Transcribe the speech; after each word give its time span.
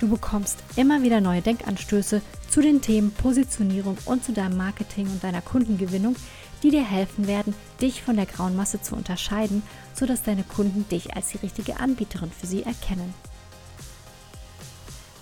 Du 0.00 0.08
bekommst 0.08 0.56
immer 0.76 1.02
wieder 1.02 1.20
neue 1.20 1.42
Denkanstöße 1.42 2.22
zu 2.48 2.62
den 2.62 2.80
Themen 2.80 3.12
Positionierung 3.12 3.98
und 4.06 4.24
zu 4.24 4.32
deinem 4.32 4.56
Marketing 4.56 5.06
und 5.06 5.22
deiner 5.22 5.42
Kundengewinnung, 5.42 6.16
die 6.62 6.70
dir 6.70 6.82
helfen 6.82 7.26
werden, 7.26 7.54
dich 7.82 8.02
von 8.02 8.16
der 8.16 8.24
grauen 8.24 8.56
Masse 8.56 8.80
zu 8.80 8.96
unterscheiden, 8.96 9.62
sodass 9.94 10.22
deine 10.22 10.42
Kunden 10.42 10.88
dich 10.88 11.14
als 11.14 11.28
die 11.28 11.36
richtige 11.36 11.80
Anbieterin 11.80 12.32
für 12.32 12.46
sie 12.46 12.62
erkennen. 12.62 13.12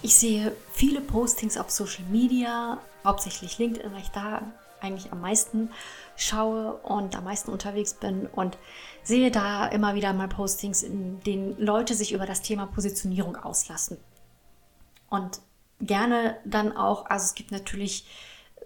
Ich 0.01 0.15
sehe 0.15 0.53
viele 0.73 1.01
Postings 1.01 1.59
auf 1.59 1.71
Social 1.71 2.05
Media, 2.09 2.79
hauptsächlich 3.05 3.59
LinkedIn, 3.59 3.91
weil 3.91 4.03
ich 4.03 4.11
da 4.11 4.43
eigentlich 4.81 5.11
am 5.11 5.21
meisten 5.21 5.71
schaue 6.15 6.75
und 6.85 7.17
am 7.17 7.25
meisten 7.25 7.51
unterwegs 7.51 7.95
bin 7.95 8.29
und 8.29 8.57
sehe 9.03 9.33
da 9.33 9.67
immer 9.67 9.97
wieder 9.97 10.13
mal 10.13 10.29
Postings, 10.29 10.85
in 10.85 11.19
denen 11.25 11.59
Leute 11.59 11.95
sich 11.95 12.13
über 12.13 12.27
das 12.27 12.43
Thema 12.43 12.67
Positionierung 12.67 13.35
auslassen. 13.35 13.99
Und 15.11 15.41
gerne 15.81 16.37
dann 16.45 16.77
auch, 16.77 17.07
also 17.07 17.25
es 17.25 17.35
gibt 17.35 17.51
natürlich 17.53 18.07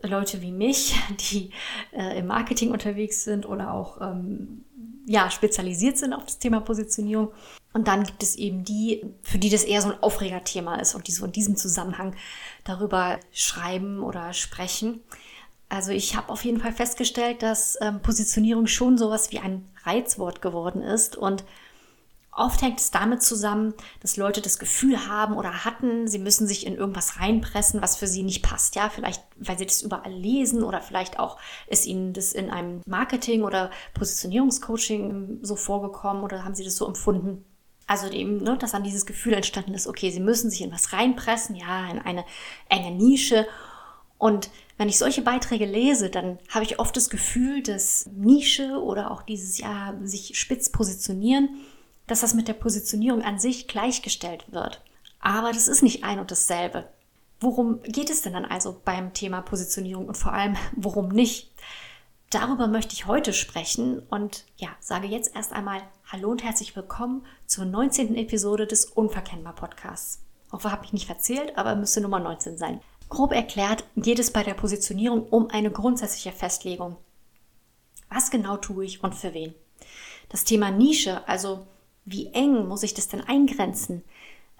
Leute 0.02 0.42
wie 0.42 0.52
mich, 0.52 0.94
die 1.32 1.50
äh, 1.92 2.18
im 2.18 2.26
Marketing 2.26 2.70
unterwegs 2.70 3.24
sind 3.24 3.46
oder 3.46 3.72
auch 3.72 4.00
ähm, 4.00 4.64
ja, 5.06 5.30
spezialisiert 5.30 5.98
sind 5.98 6.12
auf 6.12 6.24
das 6.24 6.38
Thema 6.38 6.60
Positionierung. 6.60 7.32
Und 7.72 7.88
dann 7.88 8.04
gibt 8.04 8.22
es 8.22 8.36
eben 8.36 8.64
die, 8.64 9.04
für 9.22 9.38
die 9.38 9.50
das 9.50 9.64
eher 9.64 9.80
so 9.80 9.90
ein 9.90 10.02
Aufregerthema 10.02 10.76
ist 10.76 10.94
und 10.94 11.08
die 11.08 11.12
so 11.12 11.24
in 11.24 11.32
diesem 11.32 11.56
Zusammenhang 11.56 12.14
darüber 12.64 13.18
schreiben 13.32 14.00
oder 14.02 14.32
sprechen. 14.32 15.00
Also 15.68 15.90
ich 15.90 16.16
habe 16.16 16.28
auf 16.30 16.44
jeden 16.44 16.60
Fall 16.60 16.72
festgestellt, 16.72 17.42
dass 17.42 17.78
ähm, 17.80 18.00
Positionierung 18.00 18.66
schon 18.66 18.98
sowas 18.98 19.32
wie 19.32 19.38
ein 19.38 19.66
Reizwort 19.84 20.42
geworden 20.42 20.82
ist 20.82 21.16
und 21.16 21.44
Oft 22.34 22.62
hängt 22.62 22.80
es 22.80 22.90
damit 22.90 23.22
zusammen, 23.22 23.74
dass 24.00 24.16
Leute 24.16 24.40
das 24.40 24.58
Gefühl 24.58 25.06
haben 25.06 25.36
oder 25.36 25.66
hatten, 25.66 26.08
sie 26.08 26.18
müssen 26.18 26.46
sich 26.46 26.66
in 26.66 26.76
irgendwas 26.76 27.20
reinpressen, 27.20 27.82
was 27.82 27.96
für 27.96 28.06
sie 28.06 28.22
nicht 28.22 28.42
passt. 28.42 28.74
Ja, 28.74 28.88
vielleicht, 28.88 29.22
weil 29.36 29.58
sie 29.58 29.66
das 29.66 29.82
überall 29.82 30.12
lesen 30.12 30.62
oder 30.62 30.80
vielleicht 30.80 31.18
auch 31.18 31.38
ist 31.66 31.84
ihnen 31.86 32.14
das 32.14 32.32
in 32.32 32.48
einem 32.48 32.80
Marketing- 32.86 33.42
oder 33.42 33.70
Positionierungscoaching 33.92 35.40
so 35.42 35.56
vorgekommen 35.56 36.22
oder 36.22 36.42
haben 36.42 36.54
sie 36.54 36.64
das 36.64 36.76
so 36.76 36.86
empfunden. 36.86 37.44
Also 37.86 38.08
eben, 38.08 38.42
ne, 38.42 38.56
dass 38.56 38.72
dann 38.72 38.84
dieses 38.84 39.04
Gefühl 39.04 39.34
entstanden 39.34 39.74
ist, 39.74 39.86
okay, 39.86 40.10
sie 40.10 40.20
müssen 40.20 40.48
sich 40.48 40.62
in 40.62 40.72
was 40.72 40.94
reinpressen, 40.94 41.54
ja, 41.54 41.90
in 41.90 41.98
eine 41.98 42.24
enge 42.70 42.92
Nische. 42.92 43.46
Und 44.16 44.48
wenn 44.78 44.88
ich 44.88 44.96
solche 44.96 45.20
Beiträge 45.20 45.66
lese, 45.66 46.08
dann 46.08 46.38
habe 46.48 46.64
ich 46.64 46.78
oft 46.78 46.96
das 46.96 47.10
Gefühl, 47.10 47.62
dass 47.62 48.06
Nische 48.06 48.80
oder 48.80 49.10
auch 49.10 49.20
dieses, 49.20 49.58
ja, 49.58 49.94
sich 50.02 50.38
spitz 50.38 50.70
positionieren, 50.70 51.60
dass 52.06 52.20
das 52.20 52.34
mit 52.34 52.48
der 52.48 52.54
Positionierung 52.54 53.22
an 53.22 53.38
sich 53.38 53.68
gleichgestellt 53.68 54.44
wird. 54.50 54.82
Aber 55.20 55.52
das 55.52 55.68
ist 55.68 55.82
nicht 55.82 56.04
ein 56.04 56.18
und 56.18 56.30
dasselbe. 56.30 56.88
Worum 57.40 57.82
geht 57.82 58.10
es 58.10 58.22
denn 58.22 58.34
dann 58.34 58.44
also 58.44 58.80
beim 58.84 59.14
Thema 59.14 59.40
Positionierung 59.40 60.06
und 60.06 60.16
vor 60.16 60.32
allem 60.32 60.56
worum 60.76 61.08
nicht? 61.08 61.52
Darüber 62.30 62.66
möchte 62.66 62.94
ich 62.94 63.06
heute 63.06 63.32
sprechen 63.32 64.00
und 64.08 64.46
ja, 64.56 64.70
sage 64.80 65.06
jetzt 65.06 65.34
erst 65.34 65.52
einmal 65.52 65.82
Hallo 66.10 66.30
und 66.30 66.42
herzlich 66.42 66.74
willkommen 66.74 67.26
zur 67.46 67.64
19. 67.66 68.16
Episode 68.16 68.66
des 68.66 68.86
Unverkennbar 68.86 69.54
Podcasts. 69.54 70.22
Hoffe, 70.50 70.70
habe 70.70 70.84
ich 70.84 70.92
nicht 70.92 71.06
verzählt, 71.06 71.56
aber 71.58 71.74
müsste 71.74 72.00
Nummer 72.00 72.20
19 72.20 72.56
sein. 72.56 72.80
Grob 73.08 73.32
erklärt 73.32 73.84
geht 73.96 74.18
es 74.18 74.30
bei 74.30 74.42
der 74.42 74.54
Positionierung 74.54 75.26
um 75.28 75.50
eine 75.50 75.70
grundsätzliche 75.70 76.32
Festlegung. 76.32 76.96
Was 78.08 78.30
genau 78.30 78.56
tue 78.56 78.84
ich 78.84 79.02
und 79.04 79.14
für 79.14 79.34
wen? 79.34 79.54
Das 80.28 80.44
Thema 80.44 80.70
Nische, 80.70 81.26
also 81.28 81.66
wie 82.04 82.28
eng 82.32 82.66
muss 82.66 82.82
ich 82.82 82.94
das 82.94 83.08
denn 83.08 83.22
eingrenzen, 83.22 84.02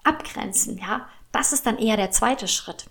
abgrenzen, 0.03 0.77
ja? 0.77 1.07
Das 1.31 1.51
ist 1.51 1.65
dann 1.65 1.79
eher 1.79 1.97
der 1.97 2.11
zweite 2.11 2.47
Schritt. 2.47 2.85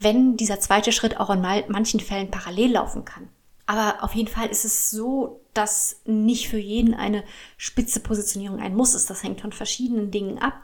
Wenn 0.00 0.36
dieser 0.36 0.58
zweite 0.60 0.92
Schritt 0.92 1.18
auch 1.18 1.30
in 1.30 1.40
manchen 1.40 2.00
Fällen 2.00 2.30
parallel 2.30 2.72
laufen 2.72 3.04
kann. 3.04 3.28
Aber 3.66 4.02
auf 4.02 4.14
jeden 4.14 4.28
Fall 4.28 4.48
ist 4.48 4.64
es 4.64 4.90
so, 4.90 5.40
dass 5.54 6.00
nicht 6.04 6.48
für 6.48 6.58
jeden 6.58 6.94
eine 6.94 7.24
spitze 7.56 8.00
Positionierung 8.00 8.60
ein 8.60 8.74
Muss 8.74 8.94
ist. 8.94 9.08
Das 9.08 9.22
hängt 9.22 9.40
von 9.40 9.52
verschiedenen 9.52 10.10
Dingen 10.10 10.38
ab. 10.38 10.54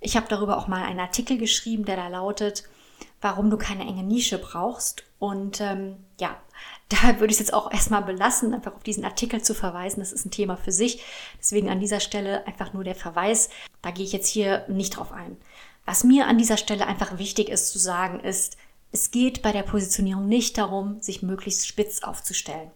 Ich 0.00 0.16
habe 0.16 0.26
darüber 0.28 0.58
auch 0.58 0.68
mal 0.68 0.84
einen 0.84 1.00
Artikel 1.00 1.38
geschrieben, 1.38 1.84
der 1.84 1.96
da 1.96 2.08
lautet, 2.08 2.64
warum 3.20 3.50
du 3.50 3.56
keine 3.56 3.82
enge 3.82 4.02
Nische 4.02 4.38
brauchst. 4.38 5.04
Und 5.18 5.60
ähm, 5.60 5.96
ja, 6.20 6.36
da 6.88 7.20
würde 7.20 7.26
ich 7.26 7.32
es 7.32 7.38
jetzt 7.38 7.54
auch 7.54 7.72
erstmal 7.72 8.02
belassen, 8.02 8.54
einfach 8.54 8.74
auf 8.74 8.82
diesen 8.82 9.04
Artikel 9.04 9.42
zu 9.42 9.54
verweisen. 9.54 10.00
Das 10.00 10.12
ist 10.12 10.26
ein 10.26 10.30
Thema 10.30 10.56
für 10.56 10.72
sich. 10.72 11.02
Deswegen 11.38 11.68
an 11.68 11.80
dieser 11.80 12.00
Stelle 12.00 12.46
einfach 12.46 12.72
nur 12.72 12.84
der 12.84 12.94
Verweis. 12.94 13.50
Da 13.82 13.90
gehe 13.90 14.04
ich 14.04 14.12
jetzt 14.12 14.28
hier 14.28 14.64
nicht 14.68 14.96
drauf 14.96 15.12
ein. 15.12 15.36
Was 15.84 16.04
mir 16.04 16.26
an 16.26 16.38
dieser 16.38 16.56
Stelle 16.56 16.86
einfach 16.86 17.18
wichtig 17.18 17.48
ist 17.48 17.70
zu 17.70 17.78
sagen, 17.78 18.20
ist, 18.20 18.56
es 18.92 19.10
geht 19.10 19.42
bei 19.42 19.52
der 19.52 19.62
Positionierung 19.62 20.26
nicht 20.26 20.58
darum, 20.58 21.00
sich 21.00 21.22
möglichst 21.22 21.66
spitz 21.66 22.02
aufzustellen. 22.02 22.70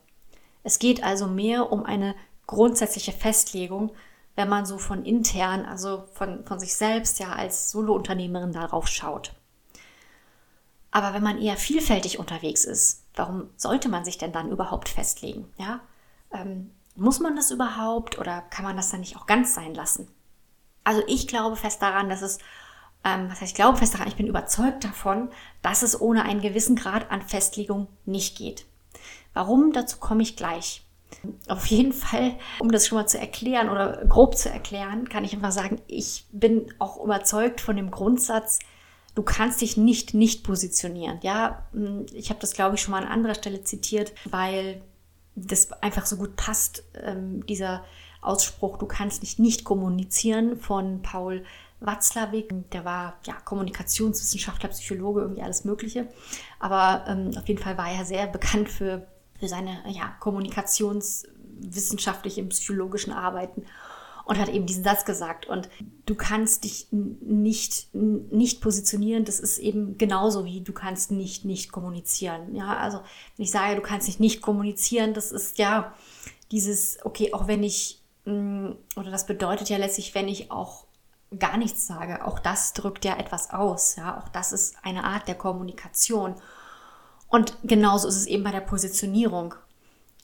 Es 0.62 0.78
geht 0.78 1.02
also 1.02 1.26
mehr 1.26 1.72
um 1.72 1.84
eine 1.84 2.14
grundsätzliche 2.46 3.12
Festlegung, 3.12 3.92
wenn 4.36 4.48
man 4.48 4.66
so 4.66 4.78
von 4.78 5.04
intern, 5.04 5.64
also 5.64 6.04
von, 6.12 6.44
von 6.44 6.60
sich 6.60 6.74
selbst 6.74 7.18
ja 7.18 7.32
als 7.32 7.70
Solounternehmerin 7.70 8.52
darauf 8.52 8.86
schaut. 8.86 9.34
Aber 10.90 11.14
wenn 11.14 11.22
man 11.22 11.40
eher 11.40 11.56
vielfältig 11.56 12.18
unterwegs 12.18 12.64
ist, 12.64 13.04
warum 13.14 13.50
sollte 13.56 13.88
man 13.88 14.04
sich 14.04 14.18
denn 14.18 14.32
dann 14.32 14.50
überhaupt 14.50 14.88
festlegen? 14.88 15.48
Ja? 15.56 15.80
Ähm, 16.32 16.70
muss 16.96 17.20
man 17.20 17.36
das 17.36 17.50
überhaupt 17.50 18.18
oder 18.18 18.42
kann 18.42 18.64
man 18.64 18.76
das 18.76 18.90
dann 18.90 19.00
nicht 19.00 19.16
auch 19.16 19.26
ganz 19.26 19.54
sein 19.54 19.74
lassen? 19.74 20.08
Also 20.84 21.02
ich 21.06 21.28
glaube 21.28 21.56
fest 21.56 21.80
daran, 21.82 22.08
dass 22.08 22.22
es, 22.22 22.38
ähm, 23.04 23.28
was 23.30 23.40
heißt 23.40 23.52
ich 23.52 23.54
glaube 23.54 23.78
fest 23.78 23.94
daran, 23.94 24.08
ich 24.08 24.16
bin 24.16 24.26
überzeugt 24.26 24.84
davon, 24.84 25.30
dass 25.62 25.82
es 25.82 26.00
ohne 26.00 26.24
einen 26.24 26.40
gewissen 26.40 26.76
Grad 26.76 27.10
an 27.10 27.22
Festlegung 27.22 27.86
nicht 28.04 28.36
geht. 28.36 28.66
Warum? 29.32 29.72
Dazu 29.72 29.98
komme 29.98 30.22
ich 30.22 30.36
gleich. 30.36 30.84
Auf 31.48 31.66
jeden 31.66 31.92
Fall, 31.92 32.38
um 32.60 32.70
das 32.70 32.86
schon 32.86 32.96
mal 32.98 33.06
zu 33.06 33.18
erklären 33.18 33.68
oder 33.68 34.04
grob 34.06 34.36
zu 34.36 34.48
erklären, 34.48 35.08
kann 35.08 35.24
ich 35.24 35.34
einfach 35.34 35.52
sagen, 35.52 35.80
ich 35.86 36.24
bin 36.32 36.72
auch 36.78 37.02
überzeugt 37.02 37.60
von 37.60 37.76
dem 37.76 37.90
Grundsatz, 37.90 38.58
du 39.14 39.22
kannst 39.22 39.60
dich 39.60 39.76
nicht 39.76 40.14
nicht 40.14 40.44
positionieren. 40.44 41.18
Ja, 41.22 41.64
hm, 41.72 42.06
ich 42.12 42.30
habe 42.30 42.40
das 42.40 42.52
glaube 42.52 42.76
ich 42.76 42.82
schon 42.82 42.92
mal 42.92 43.02
an 43.02 43.10
anderer 43.10 43.34
Stelle 43.34 43.64
zitiert, 43.64 44.12
weil 44.24 44.82
das 45.34 45.72
einfach 45.82 46.06
so 46.06 46.16
gut 46.16 46.36
passt, 46.36 46.84
ähm, 46.94 47.44
dieser 47.46 47.84
Ausspruch, 48.20 48.78
du 48.78 48.86
kannst 48.86 49.22
nicht 49.22 49.38
nicht 49.38 49.64
kommunizieren 49.64 50.56
von 50.56 51.02
Paul 51.02 51.44
Watzlawick. 51.80 52.70
Der 52.72 52.84
war 52.84 53.18
ja 53.26 53.34
Kommunikationswissenschaftler, 53.44 54.68
Psychologe, 54.68 55.22
irgendwie 55.22 55.42
alles 55.42 55.64
Mögliche. 55.64 56.06
Aber 56.58 57.04
ähm, 57.08 57.30
auf 57.36 57.48
jeden 57.48 57.62
Fall 57.62 57.78
war 57.78 57.90
er 57.90 58.04
sehr 58.04 58.26
bekannt 58.26 58.68
für, 58.68 59.06
für 59.38 59.48
seine 59.48 59.78
ja, 59.88 60.14
kommunikationswissenschaftlichen, 60.20 62.50
psychologischen 62.50 63.12
Arbeiten 63.12 63.64
und 64.30 64.38
hat 64.38 64.48
eben 64.48 64.64
diesen 64.64 64.84
Satz 64.84 65.04
gesagt. 65.04 65.46
Und 65.46 65.68
du 66.06 66.14
kannst 66.14 66.62
dich 66.62 66.86
nicht, 66.92 67.92
nicht 67.92 68.60
positionieren. 68.60 69.24
Das 69.24 69.40
ist 69.40 69.58
eben 69.58 69.98
genauso 69.98 70.44
wie 70.44 70.60
du 70.60 70.72
kannst 70.72 71.10
nicht, 71.10 71.44
nicht 71.44 71.72
kommunizieren. 71.72 72.54
Ja, 72.54 72.76
also 72.76 72.98
wenn 73.36 73.42
ich 73.42 73.50
sage, 73.50 73.74
du 73.74 73.82
kannst 73.82 74.06
nicht, 74.06 74.20
nicht 74.20 74.40
kommunizieren, 74.40 75.14
das 75.14 75.32
ist 75.32 75.58
ja 75.58 75.92
dieses, 76.52 77.04
okay, 77.04 77.34
auch 77.34 77.48
wenn 77.48 77.64
ich, 77.64 78.02
mm, 78.24 78.68
oder 78.94 79.10
das 79.10 79.26
bedeutet 79.26 79.68
ja 79.68 79.78
letztlich, 79.78 80.14
wenn 80.14 80.28
ich 80.28 80.52
auch 80.52 80.84
gar 81.36 81.56
nichts 81.56 81.88
sage, 81.88 82.24
auch 82.24 82.38
das 82.38 82.72
drückt 82.72 83.04
ja 83.04 83.18
etwas 83.18 83.50
aus. 83.50 83.96
Ja, 83.96 84.16
auch 84.16 84.28
das 84.28 84.52
ist 84.52 84.76
eine 84.84 85.02
Art 85.02 85.26
der 85.26 85.34
Kommunikation. 85.34 86.36
Und 87.26 87.56
genauso 87.64 88.06
ist 88.06 88.16
es 88.16 88.26
eben 88.26 88.44
bei 88.44 88.52
der 88.52 88.60
Positionierung. 88.60 89.56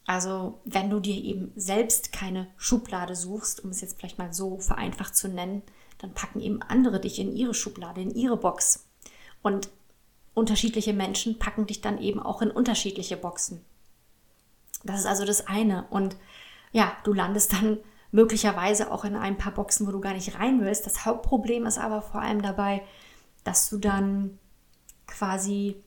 Also 0.06 0.60
wenn 0.64 0.88
du 0.88 1.00
dir 1.00 1.16
eben 1.16 1.52
selbst 1.56 2.12
keine 2.12 2.48
Schublade 2.56 3.16
suchst, 3.16 3.64
um 3.64 3.70
es 3.70 3.80
jetzt 3.80 3.98
vielleicht 3.98 4.18
mal 4.18 4.32
so 4.32 4.58
vereinfacht 4.58 5.16
zu 5.16 5.28
nennen, 5.28 5.62
dann 5.98 6.14
packen 6.14 6.40
eben 6.40 6.62
andere 6.62 7.00
dich 7.00 7.18
in 7.18 7.34
ihre 7.34 7.54
Schublade, 7.54 8.00
in 8.00 8.14
ihre 8.14 8.36
Box. 8.36 8.86
Und 9.42 9.68
unterschiedliche 10.34 10.92
Menschen 10.92 11.38
packen 11.38 11.66
dich 11.66 11.80
dann 11.80 11.98
eben 11.98 12.20
auch 12.20 12.40
in 12.40 12.50
unterschiedliche 12.50 13.16
Boxen. 13.16 13.64
Das 14.84 15.00
ist 15.00 15.06
also 15.06 15.24
das 15.24 15.46
eine. 15.48 15.86
Und 15.90 16.16
ja, 16.72 16.92
du 17.04 17.12
landest 17.12 17.54
dann 17.54 17.78
möglicherweise 18.12 18.92
auch 18.92 19.04
in 19.04 19.16
ein 19.16 19.38
paar 19.38 19.52
Boxen, 19.52 19.86
wo 19.86 19.90
du 19.90 20.00
gar 20.00 20.12
nicht 20.12 20.38
rein 20.38 20.60
willst. 20.60 20.86
Das 20.86 21.04
Hauptproblem 21.04 21.66
ist 21.66 21.78
aber 21.78 22.02
vor 22.02 22.20
allem 22.20 22.42
dabei, 22.42 22.82
dass 23.42 23.68
du 23.70 23.78
dann 23.78 24.38
quasi 25.06 25.82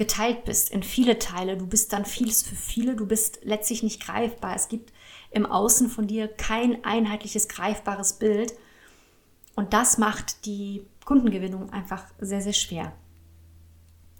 geteilt 0.00 0.46
bist 0.46 0.70
in 0.70 0.82
viele 0.82 1.18
Teile. 1.18 1.58
Du 1.58 1.66
bist 1.66 1.92
dann 1.92 2.06
vieles 2.06 2.42
für 2.42 2.56
viele, 2.56 2.96
du 2.96 3.04
bist 3.04 3.40
letztlich 3.42 3.82
nicht 3.82 4.02
greifbar. 4.02 4.56
Es 4.56 4.68
gibt 4.68 4.94
im 5.30 5.44
Außen 5.44 5.90
von 5.90 6.06
dir 6.06 6.26
kein 6.26 6.82
einheitliches, 6.86 7.48
greifbares 7.48 8.14
Bild. 8.14 8.54
Und 9.56 9.74
das 9.74 9.98
macht 9.98 10.46
die 10.46 10.86
Kundengewinnung 11.04 11.70
einfach 11.70 12.06
sehr, 12.18 12.40
sehr 12.40 12.54
schwer. 12.54 12.94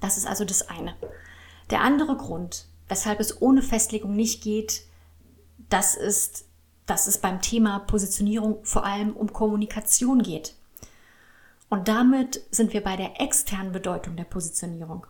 Das 0.00 0.18
ist 0.18 0.26
also 0.26 0.44
das 0.44 0.68
eine. 0.68 0.94
Der 1.70 1.80
andere 1.80 2.14
Grund, 2.14 2.66
weshalb 2.88 3.18
es 3.18 3.40
ohne 3.40 3.62
Festlegung 3.62 4.14
nicht 4.14 4.42
geht, 4.42 4.82
das 5.70 5.94
ist, 5.94 6.44
dass 6.84 7.06
es 7.06 7.16
beim 7.16 7.40
Thema 7.40 7.78
Positionierung 7.78 8.58
vor 8.64 8.84
allem 8.84 9.16
um 9.16 9.32
Kommunikation 9.32 10.22
geht. 10.22 10.54
Und 11.70 11.88
damit 11.88 12.42
sind 12.50 12.74
wir 12.74 12.82
bei 12.82 12.96
der 12.96 13.18
externen 13.18 13.72
Bedeutung 13.72 14.16
der 14.16 14.24
Positionierung. 14.24 15.06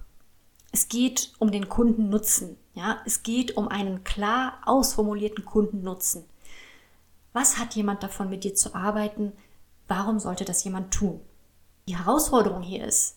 Es 0.72 0.88
geht 0.88 1.32
um 1.38 1.50
den 1.50 1.69
Kundennutzen. 1.69 2.56
Ja, 2.75 3.00
es 3.05 3.22
geht 3.22 3.56
um 3.56 3.69
einen 3.69 4.05
klar 4.05 4.61
ausformulierten 4.64 5.44
Kundennutzen. 5.44 6.25
Was 7.32 7.58
hat 7.58 7.75
jemand 7.75 8.02
davon, 8.02 8.31
mit 8.31 8.44
dir 8.44 8.55
zu 8.55 8.75
arbeiten? 8.75 9.32
Warum 9.88 10.19
sollte 10.19 10.44
das 10.44 10.62
jemand 10.64 10.93
tun? 10.93 11.20
Die 11.88 11.96
Herausforderung 11.96 12.62
hier 12.62 12.84
ist, 12.84 13.17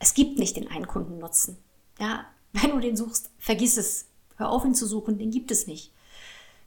es 0.00 0.14
gibt 0.14 0.38
nicht 0.38 0.56
den 0.56 0.68
einen 0.68 0.86
Kundennutzen. 0.86 1.58
Ja, 1.98 2.26
wenn 2.52 2.70
du 2.70 2.80
den 2.80 2.96
suchst, 2.96 3.30
vergiss 3.38 3.76
es. 3.76 4.06
Hör 4.36 4.50
auf, 4.50 4.64
ihn 4.64 4.74
zu 4.74 4.86
suchen, 4.86 5.18
den 5.18 5.30
gibt 5.30 5.50
es 5.50 5.66
nicht. 5.66 5.92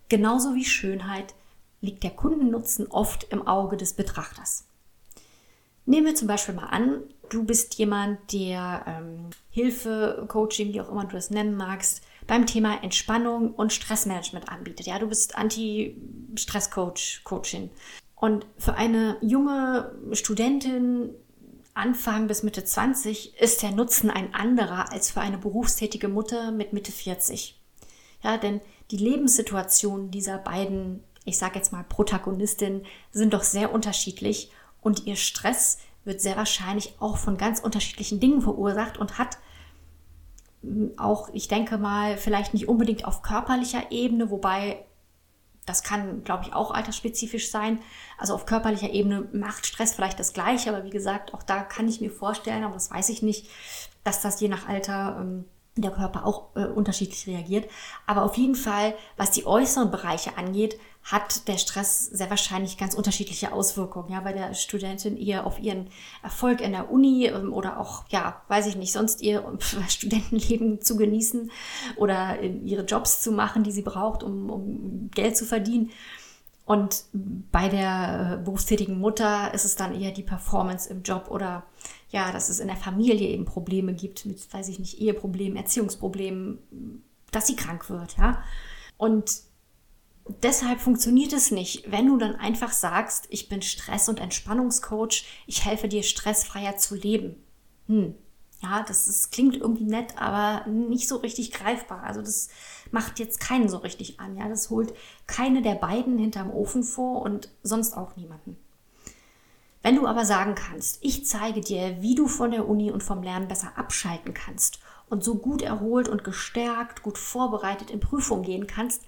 Genauso 0.10 0.56
wie 0.56 0.66
Schönheit 0.66 1.34
liegt 1.80 2.04
der 2.04 2.12
Kundennutzen 2.12 2.88
oft 2.88 3.26
im 3.26 3.48
Auge 3.48 3.78
des 3.78 3.94
Betrachters. 3.94 4.66
Nehmen 5.86 6.08
wir 6.08 6.16
zum 6.16 6.28
Beispiel 6.28 6.54
mal 6.54 6.68
an, 6.68 7.04
du 7.32 7.44
bist 7.44 7.76
jemand, 7.76 8.34
der 8.34 8.84
ähm, 8.86 9.30
Hilfe, 9.50 10.26
Coaching, 10.28 10.74
wie 10.74 10.82
auch 10.82 10.90
immer 10.90 11.06
du 11.06 11.16
das 11.16 11.30
nennen 11.30 11.56
magst, 11.56 12.02
beim 12.28 12.46
Thema 12.46 12.84
Entspannung 12.84 13.54
und 13.54 13.74
Stressmanagement 13.74 14.50
anbietet. 14.50 14.86
Ja, 14.86 15.00
du 15.00 15.08
bist 15.08 15.36
Anti-Stress-Coach, 15.36 17.24
Coachin. 17.24 17.72
Und 18.16 18.46
für 18.58 18.76
eine 18.76 19.18
junge 19.22 19.96
Studentin, 20.12 21.10
Anfang 21.74 22.28
bis 22.28 22.44
Mitte 22.44 22.64
20, 22.64 23.40
ist 23.40 23.64
der 23.64 23.72
Nutzen 23.72 24.12
ein 24.12 24.34
anderer 24.36 24.92
als 24.92 25.10
für 25.10 25.22
eine 25.22 25.38
berufstätige 25.38 26.10
Mutter 26.10 26.52
mit 26.52 26.74
Mitte 26.74 26.92
40. 26.92 27.60
Ja, 28.24 28.38
denn 28.38 28.62
die 28.92 28.98
Lebenssituationen 28.98 30.12
dieser 30.12 30.38
beiden, 30.38 31.02
ich 31.26 31.38
sage 31.38 31.56
jetzt 31.56 31.72
mal 31.72 31.84
Protagonistinnen, 31.84 32.86
sind 33.12 33.34
doch 33.34 33.44
sehr 33.44 33.74
unterschiedlich 33.74 34.52
und 34.82 35.08
ihr 35.08 35.16
Stress 35.16 35.80
wird 36.04 36.22
sehr 36.22 36.38
wahrscheinlich 36.38 36.96
auch 37.00 37.18
von 37.18 37.38
ganz 37.38 37.60
unterschiedlichen 37.60 38.20
Dingen 38.20 38.42
verursacht 38.42 38.98
und 38.98 39.18
hat 39.18 39.38
hm, 40.62 40.94
auch, 40.98 41.30
ich 41.34 41.48
denke 41.48 41.78
mal, 41.78 42.18
vielleicht 42.18 42.54
nicht 42.54 42.68
unbedingt 42.68 43.06
auf 43.06 43.22
körperlicher 43.22 43.92
Ebene, 43.92 44.30
wobei 44.30 44.86
das 45.66 45.84
kann, 45.84 46.24
glaube 46.24 46.46
ich, 46.46 46.54
auch 46.54 46.72
altersspezifisch 46.72 47.52
sein. 47.52 47.80
Also 48.18 48.34
auf 48.34 48.46
körperlicher 48.46 48.90
Ebene 48.90 49.28
macht 49.32 49.68
Stress 49.68 49.94
vielleicht 49.94 50.20
das 50.20 50.34
Gleiche, 50.34 50.70
aber 50.70 50.84
wie 50.84 50.90
gesagt, 50.90 51.34
auch 51.34 51.44
da 51.44 51.62
kann 51.62 51.88
ich 51.88 52.02
mir 52.02 52.12
vorstellen, 52.12 52.64
aber 52.64 52.74
das 52.74 52.90
weiß 52.90 53.10
ich 53.10 53.22
nicht, 53.22 53.48
dass 54.04 54.22
das 54.22 54.42
je 54.42 54.48
nach 54.48 54.68
Alter 54.68 55.18
ähm, 55.20 55.46
der 55.76 55.92
Körper 55.92 56.26
auch 56.26 56.56
äh, 56.56 56.66
unterschiedlich 56.66 57.28
reagiert. 57.28 57.70
Aber 58.08 58.24
auf 58.24 58.38
jeden 58.38 58.56
Fall, 58.56 58.96
was 59.18 59.32
die 59.32 59.46
äußeren 59.46 59.92
Bereiche 59.92 60.38
angeht, 60.38 60.80
hat 61.04 61.48
der 61.48 61.58
Stress 61.58 62.06
sehr 62.06 62.30
wahrscheinlich 62.30 62.78
ganz 62.78 62.94
unterschiedliche 62.94 63.52
Auswirkungen. 63.54 64.12
Ja, 64.12 64.20
bei 64.20 64.34
der 64.34 64.54
Studentin 64.54 65.18
eher 65.18 65.48
auf 65.48 65.60
ihren 65.60 65.88
Erfolg 66.22 66.62
in 66.62 66.72
der 66.72 66.92
Uni 66.92 67.26
ähm, 67.26 67.54
oder 67.54 67.80
auch, 67.80 68.06
ja, 68.10 68.42
weiß 68.48 68.68
ich 68.68 68.76
nicht, 68.76 68.94
sonst 68.94 69.22
ihr 69.22 69.44
Studentenleben 69.88 70.82
zu 70.82 70.96
genießen 70.98 71.52
oder 71.96 72.42
ihre 72.42 72.84
Jobs 72.84 73.22
zu 73.22 73.32
machen, 73.32 73.64
die 73.64 73.72
sie 73.72 73.82
braucht, 73.82 74.24
um, 74.24 74.50
um 74.50 75.12
Geld 75.12 75.36
zu 75.36 75.46
verdienen. 75.46 75.92
Und 76.66 77.06
bei 77.12 77.68
der 77.68 78.38
äh, 78.40 78.44
berufstätigen 78.44 79.00
Mutter 79.00 79.54
ist 79.54 79.66
es 79.66 79.76
dann 79.76 80.00
eher 80.00 80.12
die 80.12 80.24
Performance 80.24 80.90
im 80.90 81.02
Job 81.02 81.28
oder 81.30 81.64
ja, 82.12 82.32
dass 82.32 82.50
es 82.50 82.60
in 82.60 82.68
der 82.68 82.78
Familie 82.78 83.28
eben 83.28 83.46
Probleme 83.46 83.94
gibt 83.94 84.26
mit, 84.26 84.54
weiß 84.54 84.70
ich 84.70 84.80
nicht, 84.80 85.00
Eheproblemen, 85.00 85.58
Erziehungsproblemen, 85.58 86.60
dass 87.32 87.48
sie 87.48 87.56
krank 87.56 87.90
wird, 87.90 88.18
ja. 88.18 88.44
Und 88.98 89.42
deshalb 90.28 90.80
funktioniert 90.80 91.34
es 91.34 91.52
nicht, 91.52 91.92
wenn 91.92 92.08
du 92.08 92.18
dann 92.18 92.36
einfach 92.36 92.72
sagst, 92.72 93.28
ich 93.30 93.50
bin 93.50 93.62
Stress- 93.62 94.10
und 94.10 94.20
Entspannungscoach, 94.20 95.26
ich 95.48 95.66
helfe 95.66 95.88
dir 95.88 96.04
stressfreier 96.04 96.78
zu 96.78 96.96
leben. 96.96 97.44
Hm. 97.88 98.16
Ja, 98.62 98.84
das, 98.88 99.08
das 99.08 99.32
klingt 99.32 99.56
irgendwie 99.56 99.86
nett, 99.86 100.22
aber 100.22 100.68
nicht 100.70 101.08
so 101.08 101.18
richtig 101.18 101.52
greifbar. 101.52 102.04
Also 102.04 102.22
das 102.22 102.50
macht 102.92 103.18
jetzt 103.18 103.40
keinen 103.40 103.70
so 103.70 103.78
richtig 103.78 104.20
an. 104.20 104.38
Ja, 104.38 104.48
das 104.50 104.70
holt 104.70 104.94
keine 105.26 105.64
der 105.64 105.76
beiden 105.76 106.20
hinterm 106.20 106.52
Ofen 106.52 106.84
vor 106.84 107.24
und 107.24 107.50
sonst 107.64 107.98
auch 107.98 108.16
niemanden. 108.16 108.58
Wenn 109.82 109.96
du 109.96 110.06
aber 110.06 110.26
sagen 110.26 110.54
kannst, 110.54 111.00
ich 111.02 111.26
zeige 111.26 111.62
dir, 111.62 112.04
wie 112.04 112.14
du 112.14 112.28
von 112.28 112.52
der 112.52 112.70
Uni 112.70 112.92
und 112.92 113.02
vom 113.02 113.24
Lernen 113.24 113.48
besser 113.48 113.72
abschalten 113.78 114.36
kannst 114.36 114.80
und 115.10 115.24
so 115.24 115.36
gut 115.36 115.64
erholt 115.64 116.08
und 116.08 116.24
gestärkt, 116.24 117.02
gut 117.02 117.18
vorbereitet 117.18 117.90
in 117.90 118.00
Prüfungen 118.00 118.44
gehen 118.44 118.68
kannst, 118.68 119.04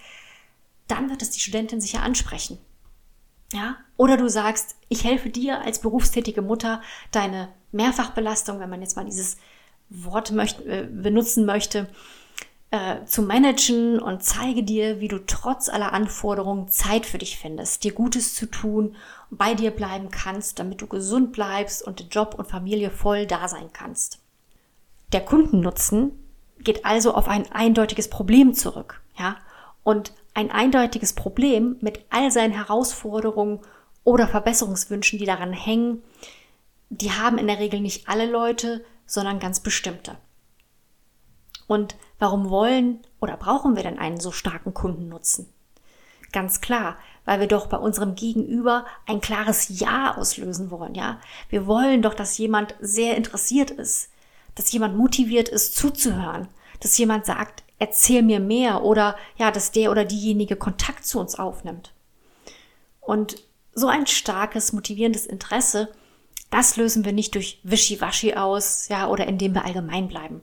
dann 0.88 1.09
wird 1.09 1.21
es 1.21 1.31
die 1.31 1.39
Studentin 1.39 1.81
sicher 1.81 2.03
ansprechen. 2.03 2.57
Ja? 3.53 3.77
Oder 3.97 4.18
du 4.18 4.27
sagst, 4.30 4.75
ich 4.89 5.03
helfe 5.03 5.30
dir 5.30 5.62
als 5.62 5.80
berufstätige 5.80 6.41
Mutter, 6.41 6.81
deine 7.12 7.50
Mehrfachbelastung, 7.71 8.59
wenn 8.59 8.69
man 8.69 8.81
jetzt 8.81 8.95
mal 8.95 9.06
dieses 9.06 9.38
Wort 9.89 10.31
möchte, 10.31 10.63
äh, 10.63 10.88
benutzen 10.88 11.45
möchte, 11.45 11.88
äh, 12.71 13.06
zu 13.06 13.21
managen 13.21 14.00
und 14.00 14.24
zeige 14.24 14.63
dir, 14.63 15.00
wie 15.00 15.07
du 15.07 15.19
trotz 15.19 15.69
aller 15.69 15.94
Anforderungen 15.94 16.68
Zeit 16.68 17.06
für 17.06 17.19
dich 17.19 17.38
findest, 17.38 17.83
dir 17.83 17.94
Gutes 17.94 18.33
zu 18.33 18.47
tun, 18.47 18.95
bei 19.30 19.53
dir 19.53 19.69
bleiben 19.69 20.09
kannst, 20.09 20.57
damit 20.57 20.81
du 20.81 20.88
gesund 20.88 21.33
bleibst 21.33 21.85
und 21.85 22.01
in 22.01 22.09
Job 22.09 22.35
und 22.35 22.47
Familie 22.47 22.89
voll 22.89 23.27
da 23.27 23.47
sein 23.47 23.69
kannst. 23.74 24.19
Der 25.12 25.21
Kundennutzen 25.21 26.12
geht 26.59 26.85
also 26.85 27.13
auf 27.13 27.27
ein 27.27 27.51
eindeutiges 27.51 28.09
Problem 28.09 28.56
zurück, 28.56 29.01
ja? 29.19 29.38
Und 29.83 30.13
ein 30.33 30.51
eindeutiges 30.51 31.13
Problem 31.13 31.77
mit 31.81 32.06
all 32.09 32.31
seinen 32.31 32.53
Herausforderungen 32.53 33.59
oder 34.03 34.27
Verbesserungswünschen, 34.27 35.19
die 35.19 35.25
daran 35.25 35.53
hängen, 35.53 36.03
die 36.89 37.12
haben 37.12 37.38
in 37.38 37.47
der 37.47 37.59
Regel 37.59 37.80
nicht 37.80 38.07
alle 38.07 38.30
Leute, 38.30 38.83
sondern 39.06 39.39
ganz 39.39 39.59
bestimmte. 39.59 40.18
Und 41.68 41.95
warum 42.19 42.49
wollen 42.49 42.99
oder 43.19 43.37
brauchen 43.37 43.75
wir 43.75 43.83
denn 43.83 43.97
einen 43.99 44.19
so 44.19 44.31
starken 44.31 44.73
Kundennutzen? 44.73 45.47
Ganz 46.31 46.61
klar, 46.61 46.97
weil 47.25 47.40
wir 47.40 47.47
doch 47.47 47.68
bei 47.68 47.78
unserem 47.78 48.16
Gegenüber 48.16 48.85
ein 49.07 49.21
klares 49.21 49.80
Ja 49.80 50.18
auslösen 50.18 50.71
wollen, 50.71 50.95
ja? 50.95 51.19
Wir 51.49 51.68
wollen 51.68 52.02
doch, 52.02 52.13
dass 52.13 52.37
jemand 52.37 52.75
sehr 52.81 53.16
interessiert 53.16 53.71
ist, 53.71 54.09
dass 54.56 54.71
jemand 54.71 54.97
motiviert 54.97 55.47
ist 55.47 55.75
zuzuhören, 55.75 56.47
dass 56.80 56.97
jemand 56.97 57.25
sagt, 57.25 57.63
erzähl 57.83 58.21
mir 58.23 58.40
mehr 58.40 58.83
oder 58.83 59.16
ja, 59.37 59.52
dass 59.52 59.71
der 59.71 59.92
oder 59.92 60.06
diejenige 60.06 60.56
Kontakt 60.56 61.06
zu 61.06 61.19
uns 61.19 61.35
aufnimmt. 61.35 61.94
Und 63.02 63.44
so 63.73 63.87
ein 63.87 64.07
starkes, 64.07 64.73
motivierendes 64.73 65.25
Interesse, 65.25 65.90
das 66.49 66.78
lösen 66.78 67.04
wir 67.06 67.13
nicht 67.13 67.35
durch 67.35 67.59
Wischiwaschi 67.63 68.35
aus, 68.35 68.87
ja, 68.87 69.07
oder 69.07 69.28
indem 69.28 69.54
wir 69.54 69.66
allgemein 69.66 70.07
bleiben 70.07 70.42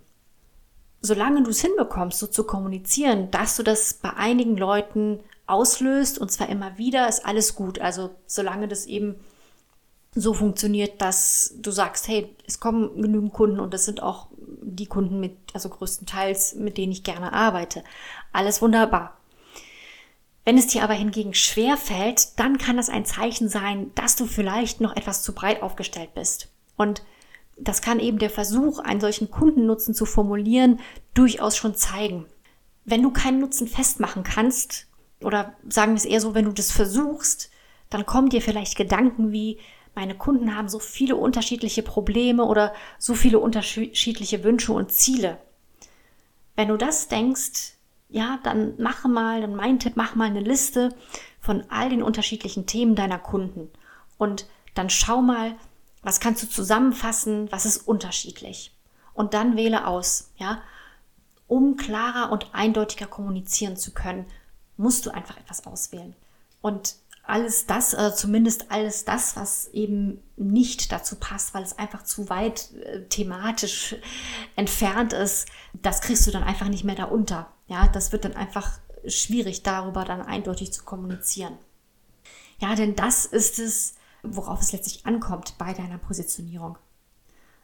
solange 1.02 1.42
du 1.42 1.50
es 1.50 1.61
hinbekommst, 1.61 2.18
so 2.18 2.26
zu 2.26 2.44
kommunizieren, 2.44 3.30
dass 3.30 3.56
du 3.56 3.62
das 3.62 3.94
bei 3.94 4.12
einigen 4.14 4.56
Leuten 4.56 5.20
auslöst 5.47 6.18
und 6.18 6.30
zwar 6.30 6.49
immer 6.49 6.78
wieder, 6.78 7.09
ist 7.09 7.25
alles 7.25 7.54
gut. 7.54 7.80
Also 7.80 8.11
solange 8.26 8.68
das 8.68 8.87
eben 8.87 9.16
so 10.14 10.35
funktioniert, 10.35 11.00
dass 11.00 11.54
du 11.59 11.70
sagst, 11.70 12.09
hey, 12.09 12.35
es 12.47 12.61
kommen 12.61 13.00
genügend 13.00 13.32
Kunden 13.32 13.61
und 13.61 13.73
das 13.73 13.85
sind 13.85 14.02
auch 14.02 14.28
die 14.80 14.87
Kunden 14.87 15.20
mit, 15.20 15.37
also 15.54 15.68
größtenteils, 15.68 16.54
mit 16.56 16.78
denen 16.78 16.92
ich 16.92 17.04
gerne 17.04 17.32
arbeite. 17.32 17.84
Alles 18.32 18.60
wunderbar. 18.62 19.16
Wenn 20.44 20.58
es 20.58 20.68
dir 20.68 20.82
aber 20.82 20.94
hingegen 20.94 21.34
schwer 21.34 21.76
fällt, 21.76 22.38
dann 22.38 22.58
kann 22.58 22.76
das 22.76 22.88
ein 22.88 23.04
Zeichen 23.04 23.49
sein, 23.49 23.92
dass 23.94 24.16
du 24.16 24.26
vielleicht 24.26 24.80
noch 24.80 24.96
etwas 24.96 25.22
zu 25.22 25.34
breit 25.34 25.62
aufgestellt 25.62 26.14
bist. 26.14 26.49
Und 26.76 27.02
das 27.58 27.82
kann 27.82 28.00
eben 28.00 28.18
der 28.18 28.30
Versuch, 28.30 28.78
einen 28.78 29.00
solchen 29.00 29.30
Kundennutzen 29.30 29.94
zu 29.94 30.06
formulieren, 30.06 30.80
durchaus 31.14 31.56
schon 31.56 31.75
zeigen. 31.75 32.25
Wenn 32.84 33.02
du 33.02 33.10
keinen 33.10 33.38
Nutzen 33.38 33.68
festmachen 33.68 34.22
kannst, 34.22 34.87
oder 35.22 35.54
sagen 35.68 35.92
wir 35.92 35.99
es 35.99 36.06
eher 36.06 36.20
so, 36.20 36.34
wenn 36.34 36.46
du 36.46 36.52
das 36.52 36.72
versuchst, 36.72 37.50
dann 37.90 38.06
kommen 38.06 38.30
dir 38.30 38.40
vielleicht 38.40 38.76
Gedanken 38.76 39.32
wie, 39.32 39.58
meine 39.94 40.14
Kunden 40.14 40.56
haben 40.56 40.68
so 40.68 40.78
viele 40.78 41.16
unterschiedliche 41.16 41.82
Probleme 41.82 42.44
oder 42.44 42.73
so 42.99 43.14
viele 43.14 43.38
unterschiedliche 43.38 44.44
Wünsche 44.44 44.73
und 44.73 44.92
Ziele. 44.92 45.38
Wenn 46.56 46.68
du 46.68 46.76
das 46.76 47.09
denkst, 47.09 47.75
ja, 48.09 48.38
dann 48.42 48.80
mache 48.80 49.09
mal, 49.09 49.40
dann 49.40 49.54
mein 49.54 49.78
Tipp, 49.78 49.94
mach 49.97 50.14
mal 50.14 50.26
eine 50.26 50.40
Liste 50.40 50.94
von 51.40 51.64
all 51.70 51.88
den 51.90 52.02
unterschiedlichen 52.02 52.66
Themen 52.66 52.94
deiner 52.94 53.18
Kunden 53.18 53.70
und 54.18 54.47
dann 54.75 54.90
schau 54.90 55.23
mal, 55.23 55.56
was 56.02 56.20
kannst 56.20 56.42
du 56.42 56.49
zusammenfassen? 56.49 57.50
Was 57.52 57.66
ist 57.66 57.87
unterschiedlich? 57.87 58.75
Und 59.12 59.35
dann 59.35 59.56
wähle 59.56 59.87
aus, 59.87 60.32
ja? 60.37 60.62
um 61.47 61.76
klarer 61.76 62.30
und 62.30 62.54
eindeutiger 62.54 63.06
kommunizieren 63.06 63.76
zu 63.76 63.92
können, 63.92 64.25
musst 64.76 65.04
du 65.04 65.11
einfach 65.11 65.37
etwas 65.37 65.66
auswählen. 65.66 66.14
Und 66.62 66.94
alles 67.30 67.66
das, 67.66 67.94
äh, 67.94 68.14
zumindest 68.14 68.70
alles 68.70 69.04
das, 69.04 69.37
was 69.37 69.68
eben 69.68 70.22
nicht 70.37 70.92
dazu 70.92 71.16
passt, 71.16 71.54
weil 71.54 71.62
es 71.62 71.78
einfach 71.78 72.02
zu 72.02 72.28
weit 72.28 72.72
äh, 72.72 73.06
thematisch 73.08 73.96
entfernt 74.56 75.12
ist, 75.12 75.49
das 75.75 76.00
kriegst 76.00 76.26
du 76.26 76.30
dann 76.30 76.42
einfach 76.42 76.68
nicht 76.68 76.84
mehr 76.84 76.96
da 76.96 77.04
unter. 77.04 77.52
Ja, 77.68 77.88
das 77.88 78.12
wird 78.12 78.25
dann 78.25 78.34
einfach 78.34 78.78
schwierig, 79.06 79.62
darüber 79.62 80.04
dann 80.04 80.22
eindeutig 80.22 80.72
zu 80.72 80.84
kommunizieren. 80.84 81.56
Ja, 82.58 82.75
denn 82.75 82.96
das 82.96 83.25
ist 83.25 83.58
es, 83.58 83.94
worauf 84.22 84.60
es 84.60 84.72
letztlich 84.72 85.06
ankommt 85.06 85.54
bei 85.56 85.72
deiner 85.72 85.99
Positionierung. 85.99 86.76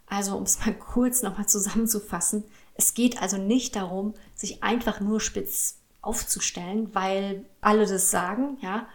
Also, 0.06 0.36
um 0.36 0.44
es 0.44 0.64
mal 0.64 0.74
kurz 0.78 1.22
nochmal 1.22 1.48
zusammenzufassen, 1.48 2.44
es 2.74 2.94
geht 2.94 3.20
also 3.20 3.36
nicht 3.36 3.76
darum, 3.76 4.14
sich 4.34 4.62
einfach 4.62 5.00
nur 5.00 5.20
spitz 5.20 5.78
aufzustellen, 6.02 6.94
weil 6.94 7.44
alle 7.60 7.86
das 7.86 8.10
sagen, 8.10 8.58
ja. 8.60 8.86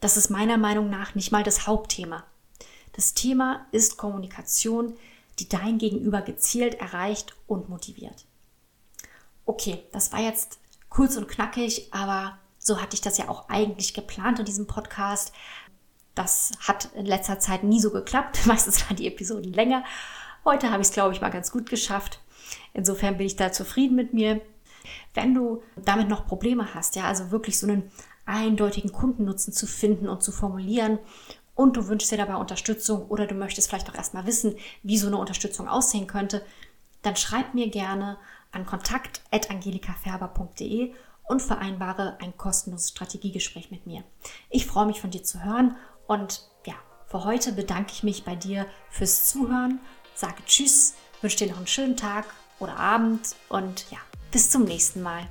Das 0.00 0.16
ist 0.16 0.30
meiner 0.30 0.56
Meinung 0.56 0.90
nach 0.90 1.14
nicht 1.14 1.30
mal 1.30 1.42
das 1.42 1.66
Hauptthema. 1.66 2.24
Das 2.92 3.14
Thema 3.14 3.66
ist 3.70 3.96
Kommunikation, 3.96 4.96
die 5.38 5.48
dein 5.48 5.78
Gegenüber 5.78 6.22
gezielt 6.22 6.74
erreicht 6.74 7.36
und 7.46 7.68
motiviert. 7.68 8.26
Okay, 9.46 9.82
das 9.92 10.12
war 10.12 10.20
jetzt 10.20 10.58
kurz 10.88 11.16
und 11.16 11.28
knackig, 11.28 11.88
aber 11.92 12.38
so 12.58 12.80
hatte 12.80 12.94
ich 12.94 13.00
das 13.00 13.18
ja 13.18 13.28
auch 13.28 13.48
eigentlich 13.48 13.94
geplant 13.94 14.38
in 14.38 14.44
diesem 14.44 14.66
Podcast. 14.66 15.32
Das 16.14 16.52
hat 16.60 16.90
in 16.94 17.06
letzter 17.06 17.38
Zeit 17.38 17.64
nie 17.64 17.80
so 17.80 17.90
geklappt. 17.90 18.40
Meistens 18.46 18.86
waren 18.86 18.96
die 18.96 19.06
Episoden 19.06 19.52
länger. 19.52 19.84
Heute 20.44 20.70
habe 20.70 20.82
ich 20.82 20.88
es, 20.88 20.94
glaube 20.94 21.14
ich, 21.14 21.20
mal 21.20 21.30
ganz 21.30 21.52
gut 21.52 21.68
geschafft. 21.68 22.20
Insofern 22.72 23.16
bin 23.16 23.26
ich 23.26 23.36
da 23.36 23.52
zufrieden 23.52 23.96
mit 23.96 24.12
mir. 24.14 24.40
Wenn 25.14 25.34
du 25.34 25.62
damit 25.76 26.08
noch 26.08 26.26
Probleme 26.26 26.74
hast, 26.74 26.96
ja, 26.96 27.04
also 27.04 27.30
wirklich 27.30 27.58
so 27.58 27.66
einen 27.66 27.90
eindeutigen 28.26 28.92
Kundennutzen 28.92 29.52
zu 29.52 29.66
finden 29.66 30.08
und 30.08 30.22
zu 30.22 30.32
formulieren 30.32 30.98
und 31.54 31.76
du 31.76 31.88
wünschst 31.88 32.10
dir 32.10 32.16
dabei 32.16 32.36
Unterstützung 32.36 33.06
oder 33.08 33.26
du 33.26 33.34
möchtest 33.34 33.68
vielleicht 33.68 33.90
auch 33.90 33.94
erstmal 33.94 34.24
wissen, 34.26 34.56
wie 34.82 34.96
so 34.96 35.08
eine 35.08 35.18
Unterstützung 35.18 35.68
aussehen 35.68 36.06
könnte, 36.06 36.42
dann 37.02 37.16
schreib 37.16 37.52
mir 37.54 37.68
gerne 37.68 38.16
an 38.52 38.66
kontakt.angelikaferber.de 38.66 40.92
und 41.28 41.42
vereinbare 41.42 42.18
ein 42.20 42.36
kostenloses 42.36 42.90
Strategiegespräch 42.90 43.70
mit 43.70 43.86
mir. 43.86 44.04
Ich 44.48 44.66
freue 44.66 44.86
mich 44.86 45.00
von 45.00 45.10
dir 45.10 45.22
zu 45.22 45.44
hören 45.44 45.76
und 46.06 46.48
ja, 46.66 46.74
für 47.06 47.24
heute 47.24 47.52
bedanke 47.52 47.92
ich 47.92 48.02
mich 48.02 48.24
bei 48.24 48.34
dir 48.36 48.66
fürs 48.90 49.28
Zuhören, 49.28 49.80
sage 50.14 50.42
Tschüss, 50.46 50.94
wünsche 51.20 51.36
dir 51.38 51.48
noch 51.48 51.58
einen 51.58 51.66
schönen 51.66 51.96
Tag 51.96 52.26
oder 52.58 52.76
Abend 52.76 53.36
und 53.48 53.90
ja, 53.90 53.98
bis 54.30 54.50
zum 54.50 54.64
nächsten 54.64 55.02
Mal. 55.02 55.26